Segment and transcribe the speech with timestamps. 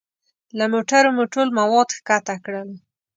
[0.57, 2.69] له موټرو مو ټول مواد ښکته کړل.